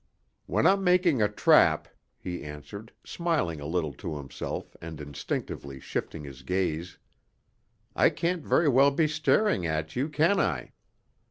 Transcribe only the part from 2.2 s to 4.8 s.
answered, smiling a little to himself